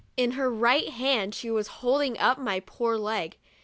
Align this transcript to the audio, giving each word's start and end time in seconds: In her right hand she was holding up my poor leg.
In 0.17 0.31
her 0.31 0.49
right 0.49 0.89
hand 0.89 1.35
she 1.35 1.51
was 1.51 1.67
holding 1.67 2.17
up 2.17 2.39
my 2.39 2.59
poor 2.59 2.97
leg. 2.97 3.37